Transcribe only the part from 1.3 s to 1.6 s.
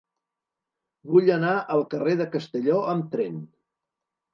anar